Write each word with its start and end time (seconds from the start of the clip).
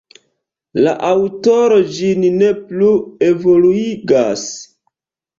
La 0.85 0.93
aŭtoro 1.09 1.75
ĝin 1.97 2.25
ne 2.37 2.47
plu 2.69 2.87
evoluigas. 3.27 4.47